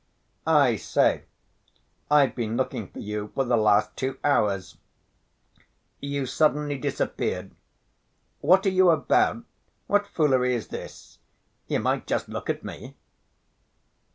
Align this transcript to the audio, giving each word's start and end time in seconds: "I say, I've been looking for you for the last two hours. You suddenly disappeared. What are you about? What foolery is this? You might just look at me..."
"I 0.47 0.77
say, 0.77 1.25
I've 2.09 2.33
been 2.33 2.57
looking 2.57 2.87
for 2.87 2.97
you 2.97 3.31
for 3.35 3.43
the 3.45 3.55
last 3.55 3.95
two 3.95 4.17
hours. 4.23 4.79
You 5.99 6.25
suddenly 6.25 6.75
disappeared. 6.75 7.51
What 8.39 8.65
are 8.65 8.69
you 8.69 8.89
about? 8.89 9.43
What 9.85 10.07
foolery 10.07 10.55
is 10.55 10.69
this? 10.69 11.19
You 11.67 11.81
might 11.81 12.07
just 12.07 12.29
look 12.29 12.49
at 12.49 12.63
me..." 12.63 12.95